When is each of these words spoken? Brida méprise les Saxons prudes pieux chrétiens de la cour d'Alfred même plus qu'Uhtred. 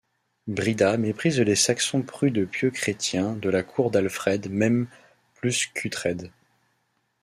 Brida 0.47 0.97
méprise 0.97 1.39
les 1.39 1.53
Saxons 1.55 2.01
prudes 2.01 2.49
pieux 2.49 2.71
chrétiens 2.71 3.33
de 3.33 3.49
la 3.51 3.61
cour 3.61 3.91
d'Alfred 3.91 4.49
même 4.49 4.87
plus 5.35 5.67
qu'Uhtred. 5.67 6.31